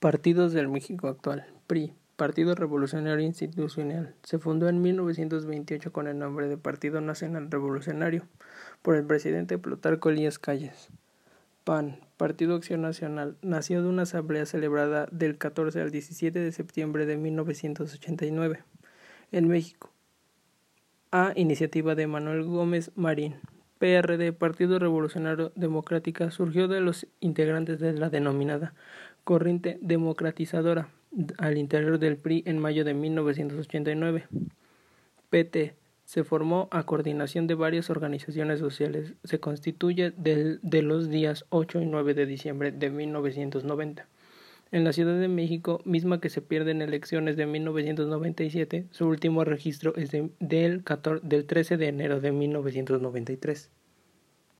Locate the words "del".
0.54-0.66, 15.12-15.36, 31.98-32.16, 40.10-40.58, 50.38-50.84, 51.26-51.44